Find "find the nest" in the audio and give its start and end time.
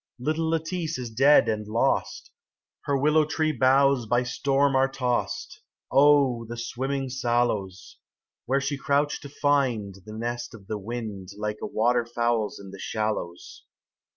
9.29-10.55